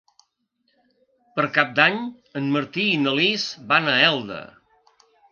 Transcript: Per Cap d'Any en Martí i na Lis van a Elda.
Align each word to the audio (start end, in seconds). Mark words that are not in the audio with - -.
Per 1.35 1.43
Cap 1.57 1.75
d'Any 1.79 1.99
en 2.41 2.47
Martí 2.55 2.85
i 2.93 2.95
na 3.01 3.13
Lis 3.19 3.45
van 3.73 3.91
a 3.91 3.99
Elda. 4.07 4.39